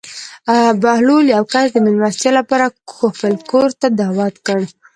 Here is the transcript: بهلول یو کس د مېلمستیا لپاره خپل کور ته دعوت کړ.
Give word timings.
بهلول 0.81 1.25
یو 1.35 1.43
کس 1.53 1.67
د 1.73 1.77
مېلمستیا 1.85 2.31
لپاره 2.39 2.65
خپل 3.15 3.33
کور 3.51 3.69
ته 3.79 3.87
دعوت 3.99 4.35
کړ. 4.47 4.59